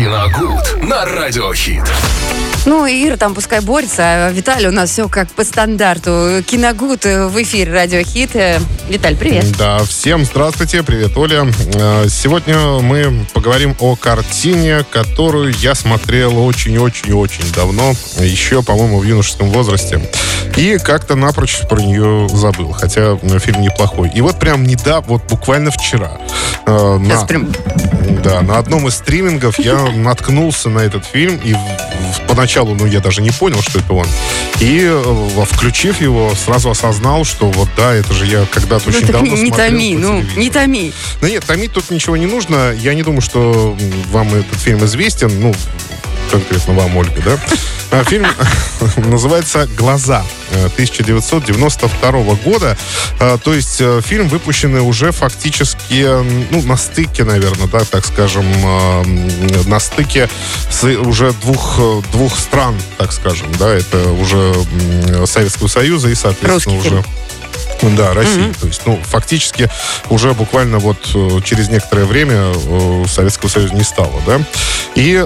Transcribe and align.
Киногуд 0.00 0.82
на 0.82 1.04
Радиохит. 1.04 1.82
Ну, 2.64 2.86
Ира 2.86 3.18
там 3.18 3.34
пускай 3.34 3.60
борется, 3.60 4.28
а 4.28 4.30
Виталий 4.30 4.68
у 4.68 4.72
нас 4.72 4.88
все 4.88 5.10
как 5.10 5.28
по 5.28 5.44
стандарту. 5.44 6.42
Киногуд 6.46 7.04
в 7.04 7.42
эфире 7.42 7.70
Радиохит. 7.70 8.30
Виталь, 8.88 9.14
привет. 9.14 9.54
Да, 9.58 9.78
всем 9.80 10.24
здравствуйте, 10.24 10.82
привет, 10.82 11.14
Оля. 11.18 11.46
Э, 11.74 12.06
Сегодня 12.08 12.56
мы 12.80 13.26
поговорим 13.34 13.76
о 13.78 13.94
картине, 13.94 14.86
которую 14.90 15.52
я 15.58 15.74
смотрел 15.74 16.42
очень-очень-очень 16.46 17.52
давно, 17.52 17.92
еще, 18.18 18.62
по-моему, 18.62 19.00
в 19.00 19.04
юношеском 19.04 19.50
возрасте. 19.50 20.00
И 20.56 20.78
как-то 20.78 21.14
напрочь 21.14 21.60
про 21.68 21.78
нее 21.78 22.26
забыл, 22.30 22.72
хотя 22.72 23.18
э, 23.20 23.38
фильм 23.38 23.60
неплохой. 23.60 24.10
И 24.14 24.22
вот 24.22 24.38
прям 24.38 24.64
недавно, 24.64 25.08
вот 25.08 25.24
буквально 25.24 25.70
вчера, 25.70 26.18
э, 26.66 26.98
Сейчас 27.04 27.20
на, 27.20 27.26
прям 27.26 27.52
да, 28.20 28.42
на 28.42 28.58
одном 28.58 28.88
из 28.88 28.94
стримингов 28.94 29.58
я 29.58 29.90
наткнулся 29.90 30.68
на 30.68 30.80
этот 30.80 31.04
фильм, 31.04 31.40
и 31.42 31.54
поначалу, 32.28 32.74
ну, 32.74 32.86
я 32.86 33.00
даже 33.00 33.22
не 33.22 33.30
понял, 33.30 33.60
что 33.62 33.78
это 33.78 33.92
он. 33.92 34.06
И, 34.60 34.86
э, 34.88 35.44
включив 35.44 36.00
его, 36.00 36.32
сразу 36.34 36.70
осознал, 36.70 37.24
что 37.24 37.50
вот, 37.50 37.68
да, 37.76 37.94
это 37.94 38.12
же 38.12 38.26
я 38.26 38.46
когда-то 38.46 38.84
Ну, 38.90 38.96
очень 38.96 39.06
так 39.06 39.12
давно 39.12 39.34
не, 39.34 39.42
не 39.42 39.48
смотрел 39.48 39.70
томи, 39.70 39.96
ну, 39.96 40.24
не 40.36 40.50
томи. 40.50 40.92
Да 41.20 41.28
нет, 41.28 41.44
томить 41.44 41.72
тут 41.72 41.90
ничего 41.90 42.16
не 42.16 42.26
нужно. 42.26 42.72
Я 42.72 42.94
не 42.94 43.02
думаю, 43.02 43.20
что 43.20 43.76
вам 44.10 44.34
этот 44.34 44.58
фильм 44.58 44.84
известен. 44.84 45.30
Ну, 45.40 45.54
конкретно 46.30 46.74
вам, 46.74 46.96
Ольга, 46.96 47.20
да? 47.24 47.38
А, 47.90 48.04
Фильм 48.04 48.26
называется 48.96 49.66
«Глаза» 49.76 50.24
э, 50.50 50.66
1992 50.66 52.10
года. 52.44 52.78
А, 53.18 53.36
То 53.38 53.52
есть 53.52 53.80
э, 53.80 54.00
фильм 54.04 54.28
выпущенный 54.28 54.80
уже 54.80 55.10
фактически 55.10 56.06
ну, 56.50 56.62
на 56.62 56.76
стыке, 56.76 57.24
наверное, 57.24 57.66
да, 57.66 57.80
так 57.80 58.06
скажем, 58.06 58.46
м, 58.46 59.68
на 59.68 59.80
стыке 59.80 60.28
уже 61.04 61.32
двух, 61.32 61.76
э, 61.78 62.02
двух 62.12 62.38
стран, 62.38 62.80
так 62.96 63.12
скажем, 63.12 63.48
да, 63.58 63.68
это 63.68 64.10
уже 64.12 64.54
Советского 65.26 65.68
Союза 65.68 66.08
и, 66.08 66.14
соответственно, 66.14 66.76
Русский 66.76 66.94
уже... 66.96 67.04
Да, 67.96 68.14
России. 68.14 68.52
То 68.60 68.66
есть, 68.66 68.82
ну, 68.86 68.98
фактически 69.02 69.68
уже 70.10 70.34
буквально 70.34 70.78
вот 70.78 70.98
э, 71.14 71.40
через 71.44 71.68
некоторое 71.68 72.04
время 72.04 72.52
э, 72.54 73.04
Советского 73.08 73.48
Союза 73.48 73.74
не 73.74 73.84
стало, 73.84 74.12
да. 74.26 74.40
И 74.94 75.14
э, 75.14 75.24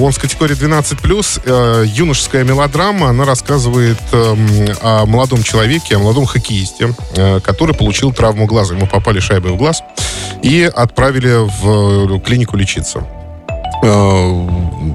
он 0.00 0.12
с 0.12 0.18
категории 0.18 0.56
12+, 0.56 1.42
э, 1.44 1.84
юношеская 1.86 2.44
мелодрама, 2.44 3.08
она 3.08 3.24
рассказывает 3.24 3.98
эм, 4.12 4.68
о 4.82 5.06
молодом 5.06 5.42
человеке, 5.42 5.96
о 5.96 5.98
молодом 5.98 6.26
хоккеисте, 6.26 6.94
э, 7.16 7.40
который 7.40 7.74
получил 7.74 8.12
травму 8.12 8.46
глаза. 8.46 8.74
Ему 8.74 8.86
попали 8.86 9.20
шайбы 9.20 9.50
в 9.50 9.56
глаз 9.56 9.82
и 10.42 10.70
отправили 10.72 11.48
в 11.60 12.16
э, 12.16 12.20
клинику 12.20 12.56
лечиться. 12.56 13.06
Э, 13.84 14.48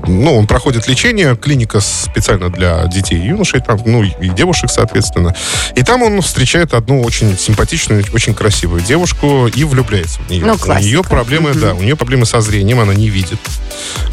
Ну, 0.08 0.38
он 0.38 0.48
проходит 0.48 0.88
лечение, 0.88 1.36
клиника 1.36 1.80
специально 1.82 2.50
для 2.50 2.86
детей 2.88 3.18
и 3.20 3.28
юношей, 3.28 3.59
там, 3.62 3.80
ну, 3.86 4.04
и 4.04 4.30
девушек, 4.30 4.70
соответственно. 4.72 5.36
И 5.76 5.84
там 5.84 6.02
он 6.04 6.22
встречает 6.22 6.73
одну 6.73 7.02
очень 7.04 7.38
симпатичную, 7.38 8.04
очень 8.14 8.34
красивую 8.34 8.82
девушку 8.82 9.48
и 9.48 9.64
влюбляется 9.64 10.20
в 10.22 10.30
нее. 10.30 10.45
Ну, 10.45 10.54
у 10.54 10.58
классика. 10.58 10.86
нее 10.88 11.04
проблемы, 11.04 11.54
да, 11.54 11.73
у 11.73 11.82
нее 11.82 11.95
проблемы 11.95 12.26
со 12.26 12.42
зрением, 12.42 12.80
она 12.80 12.94
не 12.94 13.10
видит. 13.10 13.40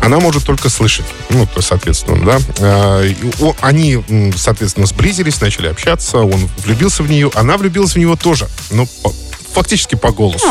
Она 0.02 0.18
может 0.20 0.44
только 0.44 0.68
слышать. 0.68 1.06
Ну, 1.30 1.46
то, 1.46 1.62
соответственно, 1.62 2.24
да. 2.24 2.38
Э, 2.58 3.12
Они, 3.60 4.02
соответственно, 4.36 4.86
сблизились, 4.86 5.40
начали 5.40 5.68
общаться, 5.68 6.18
он 6.18 6.48
влюбился 6.64 7.02
в 7.02 7.10
нее, 7.10 7.30
она 7.34 7.56
влюбилась 7.56 7.94
в 7.94 7.98
него 7.98 8.16
тоже, 8.16 8.48
но 8.70 8.86
по- 9.02 9.12
фактически 9.54 9.94
по 9.94 10.10
голосу. 10.10 10.46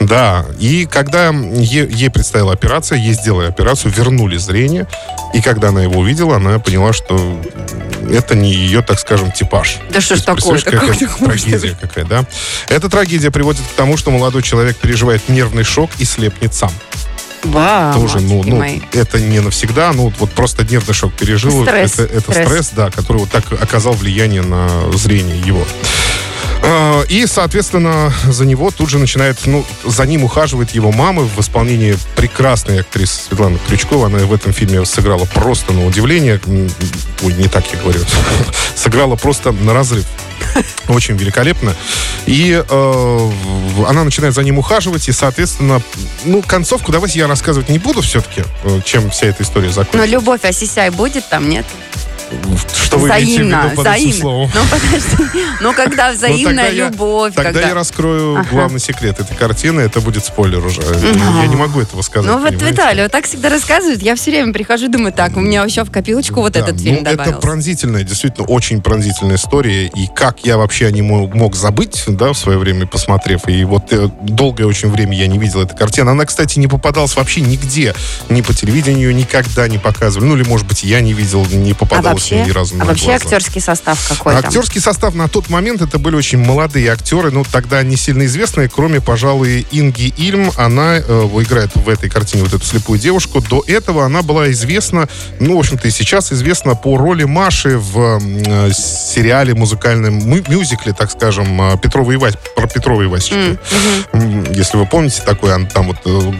Да, 0.00 0.44
и 0.58 0.84
когда 0.86 1.28
е- 1.30 1.88
ей 1.90 2.10
предстояла 2.10 2.52
операция, 2.52 2.98
ей 2.98 3.14
сделали 3.14 3.46
операцию, 3.48 3.92
вернули 3.92 4.36
зрение, 4.36 4.86
и 5.32 5.40
когда 5.40 5.68
она 5.68 5.82
его 5.82 6.00
увидела, 6.00 6.36
она 6.36 6.58
поняла, 6.58 6.92
что 6.92 7.40
это 8.12 8.34
не 8.34 8.52
ее, 8.52 8.82
так 8.82 9.00
скажем, 9.00 9.32
типаж. 9.32 9.78
Да 9.90 10.00
что 10.00 10.16
ж 10.16 10.20
То 10.20 10.32
есть, 10.32 10.42
такое-то? 10.42 10.68
представляешь, 10.68 10.98
Как 10.98 11.18
какая 11.18 11.38
трагедия 11.38 11.76
какая, 11.80 12.04
да? 12.04 12.24
Эта 12.68 12.88
трагедия 12.90 13.30
приводит 13.30 13.62
к 13.62 13.74
тому, 13.76 13.96
что 13.96 14.10
молодой 14.10 14.42
человек 14.42 14.76
переживает 14.76 15.28
нервный 15.28 15.64
шок 15.64 15.90
и 15.98 16.04
слепнет 16.04 16.54
сам. 16.54 16.70
Вау, 17.44 18.00
Тоже, 18.00 18.20
ну, 18.20 18.42
ну, 18.44 18.56
мои. 18.56 18.80
это 18.92 19.20
не 19.20 19.38
навсегда, 19.40 19.92
ну, 19.92 20.12
вот 20.18 20.30
просто 20.32 20.64
нервный 20.64 20.94
шок 20.94 21.12
пережил. 21.12 21.62
Стресс, 21.64 21.98
Это, 21.98 22.02
это 22.18 22.32
стресс. 22.32 22.48
стресс. 22.48 22.70
да, 22.74 22.90
который 22.90 23.18
вот 23.18 23.30
так 23.30 23.44
оказал 23.62 23.92
влияние 23.92 24.42
на 24.42 24.68
зрение 24.92 25.38
его. 25.40 25.64
А, 26.68 27.02
И, 27.08 27.26
соответственно, 27.26 28.12
за 28.28 28.44
него 28.44 28.70
тут 28.72 28.90
же 28.90 28.98
начинает, 28.98 29.38
ну, 29.46 29.64
за 29.84 30.04
ним 30.04 30.24
ухаживает 30.24 30.70
его 30.72 30.90
мама 30.90 31.22
в 31.22 31.40
исполнении 31.40 31.96
прекрасной 32.16 32.80
актрисы 32.80 33.20
Светланы 33.28 33.58
Крючкова. 33.68 34.06
Она 34.06 34.18
в 34.18 34.32
этом 34.32 34.52
фильме 34.52 34.84
сыграла 34.84 35.26
просто 35.26 35.72
на 35.72 35.86
удивление. 35.86 36.40
Ой, 37.22 37.32
не 37.34 37.46
так 37.48 37.64
я 37.72 37.78
говорю. 37.80 38.00
Сыграла 38.74 39.14
просто 39.14 39.52
на 39.52 39.72
разрыв. 39.74 40.04
Очень 40.88 41.16
великолепно. 41.16 41.74
И 42.26 42.60
э, 42.68 43.30
она 43.86 44.04
начинает 44.04 44.34
за 44.34 44.42
ним 44.42 44.58
ухаживать, 44.58 45.08
и, 45.08 45.12
соответственно, 45.12 45.80
ну, 46.24 46.42
концовку 46.42 46.90
давайте 46.92 47.18
я 47.20 47.28
рассказывать 47.28 47.68
не 47.68 47.78
буду 47.78 48.02
все-таки, 48.02 48.42
э, 48.64 48.80
чем 48.84 49.10
вся 49.10 49.26
эта 49.26 49.42
история 49.44 49.68
Но 49.68 49.72
закончится. 49.72 50.06
любовь 50.06 50.44
осисяй 50.44 50.90
будет 50.90 51.28
там, 51.28 51.48
нет? 51.48 51.64
Что 52.72 52.98
вы 52.98 53.08
имеете 53.08 53.26
в 53.26 53.46
виду 53.46 53.56
взаимно, 53.56 53.62
под 53.62 53.72
этим 53.72 53.82
взаимно. 53.82 54.14
словом? 54.20 54.50
Ну, 54.54 54.60
подожди. 54.70 55.44
Ну, 55.60 55.72
когда 55.74 56.10
Ну, 56.10 56.16
взаимная 56.16 56.70
я- 56.70 56.88
любовь. 56.88 57.34
Тогда 57.34 57.52
когда... 57.52 57.68
я 57.68 57.74
раскрою 57.74 58.36
Ага. 58.38 58.48
главный 58.50 58.80
секрет 58.80 59.18
этой 59.20 59.36
картины. 59.36 59.80
Это 59.82 60.00
будет 60.00 60.24
спойлер 60.24 60.64
уже. 60.64 60.80
Я 60.82 61.46
не 61.46 61.56
могу 61.56 61.80
этого 61.80 62.02
сказать. 62.02 62.30
Ну 62.30 62.38
вот? 62.38 62.52
Виталий 62.60 63.02
вот 63.02 63.12
так 63.12 63.26
всегда 63.26 63.48
рассказывает. 63.48 64.02
Я 64.02 64.16
все 64.16 64.30
время 64.30 64.52
прихожу, 64.52 64.88
думаю, 64.88 65.12
так, 65.12 65.36
у 65.36 65.40
меня 65.40 65.64
еще 65.64 65.84
в 65.84 65.90
копилочку 65.90 66.40
вот 66.40 66.52
Да, 66.54 66.60
этот 66.60 66.76
ну, 66.76 66.82
фильм 66.82 66.96
это 67.02 67.12
добавился. 67.12 67.40
пронзительная, 67.40 68.02
действительно 68.02 68.46
очень 68.46 68.80
пронзительная 68.82 69.36
история. 69.36 69.86
И 69.86 70.06
как 70.14 70.40
я 70.44 70.56
вообще 70.58 70.86
о 70.86 70.90
нем 70.90 71.06
мог 71.06 71.54
забыть, 71.56 72.04
да, 72.06 72.32
в 72.32 72.38
свое 72.38 72.58
время 72.58 72.86
посмотрев. 72.86 73.48
И 73.48 73.64
вот 73.64 73.92
э, 73.92 74.08
долгое 74.22 74.64
очень 74.66 74.90
время 74.90 75.16
я 75.16 75.26
не 75.26 75.38
видел 75.38 75.60
эту 75.62 75.76
картину. 75.76 76.10
Она, 76.10 76.24
кстати, 76.24 76.58
не 76.58 76.66
попадалась 76.66 77.14
вообще 77.16 77.40
нигде. 77.40 77.94
Ни 78.28 78.40
по 78.40 78.52
телевидению 78.54 79.14
никогда 79.14 79.68
не 79.68 79.78
показывали. 79.78 80.28
Ну 80.28 80.36
или, 80.36 80.44
может 80.48 80.66
быть, 80.66 80.82
я 80.82 81.00
не 81.00 81.12
видел, 81.12 81.44
не 81.46 81.74
попадалась 81.74 82.15
вообще, 82.16 82.44
ни 82.44 82.50
разу 82.50 82.74
а 82.74 82.78
на 82.78 82.84
вообще 82.86 83.06
глаза. 83.06 83.24
актерский 83.24 83.60
состав 83.60 84.08
какой 84.08 84.34
там? 84.34 84.44
Актерский 84.44 84.80
состав 84.80 85.14
на 85.14 85.28
тот 85.28 85.48
момент 85.50 85.82
это 85.82 85.98
были 85.98 86.16
очень 86.16 86.38
молодые 86.38 86.90
актеры, 86.92 87.30
ну 87.30 87.44
тогда 87.50 87.82
не 87.82 87.96
сильно 87.96 88.24
известные, 88.26 88.68
кроме, 88.68 89.00
пожалуй, 89.00 89.66
Инги 89.70 90.12
Ильм. 90.16 90.50
Она 90.56 90.96
э, 90.96 91.00
играет 91.42 91.74
в 91.74 91.88
этой 91.88 92.08
картине 92.10 92.44
вот 92.44 92.52
эту 92.54 92.64
слепую 92.64 92.98
девушку. 92.98 93.40
До 93.40 93.62
этого 93.66 94.04
она 94.04 94.22
была 94.22 94.50
известна, 94.50 95.08
ну, 95.40 95.56
в 95.56 95.60
общем-то, 95.60 95.88
и 95.88 95.90
сейчас 95.90 96.32
известна 96.32 96.74
по 96.74 96.96
роли 96.96 97.24
Маши 97.24 97.78
в 97.78 98.18
э, 98.20 98.70
сериале 98.72 99.54
музыкальном 99.54 100.14
му- 100.14 100.42
мюзикле, 100.48 100.92
так 100.92 101.10
скажем, 101.10 101.60
э, 101.60 101.78
Петрова 101.78 102.12
и 102.12 102.16
Вась, 102.16 102.34
про 102.54 102.66
Петрова 102.66 103.02
и 103.02 103.06
Васечку. 103.06 103.36
Мгм. 103.36 104.22
М, 104.46 104.52
Если 104.52 104.76
вы 104.76 104.86
помните, 104.86 105.22
такой 105.24 105.50
там 105.72 105.86
вот 105.88 105.96
э, 106.04 106.32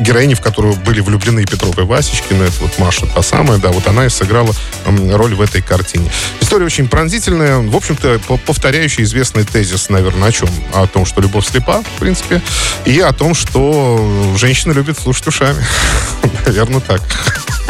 героини, 0.00 0.34
в 0.34 0.40
которую 0.40 0.76
были 0.76 1.00
влюблены 1.00 1.40
и 1.40 1.44
Петров 1.46 1.78
и 1.78 1.82
Васечкина, 1.82 2.44
это 2.44 2.54
вот 2.60 2.78
Маша 2.78 3.06
та 3.14 3.22
самая, 3.22 3.58
да, 3.58 3.70
вот 3.70 3.86
она 3.86 4.06
и 4.06 4.08
сыграла 4.08 4.52
м, 4.86 5.07
роль 5.16 5.34
в 5.34 5.40
этой 5.40 5.62
картине. 5.62 6.10
История 6.40 6.66
очень 6.66 6.88
пронзительная, 6.88 7.58
в 7.58 7.76
общем-то, 7.76 8.20
по- 8.26 8.36
повторяющий 8.36 9.04
известный 9.04 9.44
тезис, 9.44 9.88
наверное, 9.88 10.28
о 10.28 10.32
чем? 10.32 10.48
О 10.72 10.86
том, 10.86 11.04
что 11.06 11.20
любовь 11.20 11.46
слепа, 11.46 11.82
в 11.82 12.00
принципе, 12.00 12.42
и 12.84 12.98
о 13.00 13.12
том, 13.12 13.34
что 13.34 14.34
женщины 14.36 14.72
любят 14.72 14.98
слушать 14.98 15.26
ушами. 15.26 15.64
Наверное, 16.46 16.80
так. 16.80 17.02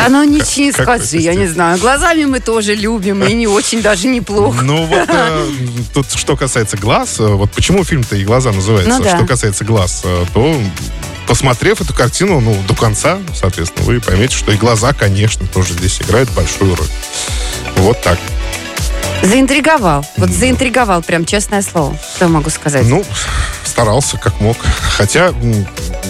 Ничего 0.07 0.67
не 0.67 0.73
скажи, 0.73 1.19
я 1.19 1.35
не 1.35 1.47
знаю. 1.47 1.79
Глазами 1.79 2.25
мы 2.25 2.41
тоже 2.41 2.75
любим, 2.75 3.25
и 3.25 3.33
не 3.33 3.47
очень 3.47 3.83
даже 3.83 4.09
неплохо. 4.09 4.63
Ну 4.63 4.87
вот, 4.87 5.09
э, 5.09 5.47
тут 5.93 6.07
что 6.15 6.37
касается 6.37 6.77
глаз, 6.77 7.17
э, 7.19 7.27
вот 7.27 7.51
почему 7.53 7.85
фильм-то 7.85 8.17
и 8.17 8.25
глаза 8.25 8.53
называется, 8.53 8.99
Ну 8.99 9.05
что 9.05 9.27
касается 9.27 9.65
глаз, 9.65 10.03
э, 10.05 10.25
то 10.33 10.55
посмотрев 11.27 11.81
эту 11.81 11.93
картину, 11.93 12.41
ну, 12.41 12.57
до 12.67 12.75
конца, 12.75 13.19
соответственно, 13.35 13.85
вы 13.85 14.01
поймете, 14.01 14.37
что 14.37 14.51
и 14.53 14.57
глаза, 14.57 14.93
конечно, 14.95 15.47
тоже 15.47 15.75
здесь 15.75 16.01
играют 16.01 16.31
большую 16.31 16.75
роль. 16.75 16.89
Вот 17.77 18.01
так. 18.03 18.19
Заинтриговал. 19.23 20.07
Вот 20.17 20.31
заинтриговал, 20.31 21.03
прям 21.03 21.25
честное 21.25 21.63
слово. 21.63 21.97
Что 22.15 22.27
я 22.27 22.31
могу 22.31 22.51
сказать? 22.51 22.87
Ну, 22.87 23.05
старался 23.65 24.17
как 24.17 24.41
мог. 24.41 24.57
Хотя 24.97 25.33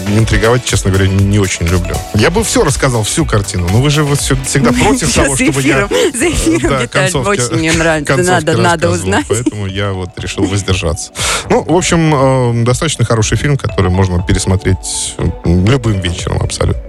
интриговать, 0.07 0.65
честно 0.65 0.91
говоря, 0.91 1.07
не, 1.07 1.23
не 1.23 1.39
очень 1.39 1.65
люблю. 1.67 1.95
Я 2.15 2.29
бы 2.29 2.43
все 2.43 2.63
рассказал, 2.63 3.03
всю 3.03 3.25
картину, 3.25 3.67
но 3.71 3.81
вы 3.81 3.89
же 3.89 4.03
вот 4.03 4.19
всегда 4.19 4.71
против 4.83 5.13
того, 5.13 5.35
чтобы 5.35 5.61
я... 5.61 5.85
эфиром, 5.85 5.89
за 6.13 6.29
эфиром, 6.29 6.87
концовки- 6.87 7.27
очень 7.41 7.55
мне 7.55 7.71
нравится. 7.73 8.17
Надо, 8.17 8.57
надо 8.57 8.89
узнать. 8.89 9.25
Поэтому 9.27 9.65
я 9.67 9.91
вот 9.93 10.09
решил 10.17 10.43
воздержаться. 10.45 11.11
Ну, 11.49 11.63
в 11.63 11.73
общем, 11.75 12.13
э, 12.61 12.63
достаточно 12.63 13.05
хороший 13.05 13.37
фильм, 13.37 13.57
который 13.57 13.91
можно 13.91 14.21
пересмотреть 14.23 15.15
м, 15.17 15.65
любым 15.65 15.99
вечером 16.01 16.41
абсолютно. 16.41 16.81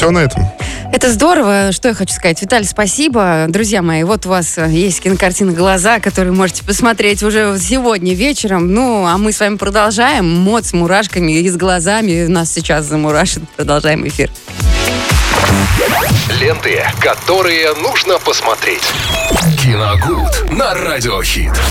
Все 0.00 0.10
на 0.10 0.20
этом. 0.20 0.42
Это 0.94 1.12
здорово. 1.12 1.72
Что 1.72 1.88
я 1.88 1.94
хочу 1.94 2.14
сказать? 2.14 2.40
Виталий, 2.40 2.64
спасибо. 2.64 3.44
Друзья 3.48 3.82
мои, 3.82 4.02
вот 4.02 4.24
у 4.24 4.30
вас 4.30 4.56
есть 4.56 5.02
кинокартина 5.02 5.52
«Глаза», 5.52 6.00
которую 6.00 6.34
можете 6.34 6.64
посмотреть 6.64 7.22
уже 7.22 7.58
сегодня 7.60 8.14
вечером. 8.14 8.72
Ну, 8.72 9.04
а 9.04 9.18
мы 9.18 9.30
с 9.30 9.40
вами 9.40 9.56
продолжаем. 9.56 10.26
Мод 10.26 10.64
с 10.64 10.72
мурашками 10.72 11.32
и 11.32 11.46
с 11.46 11.54
глазами 11.58 12.24
нас 12.28 12.50
сейчас 12.50 12.86
замурашит. 12.86 13.42
Продолжаем 13.56 14.08
эфир. 14.08 14.30
Ленты, 16.40 16.82
которые 17.02 17.74
нужно 17.74 18.18
посмотреть. 18.18 18.90
Киногуд 19.62 20.50
на 20.50 20.72
радиохит. 20.72 21.60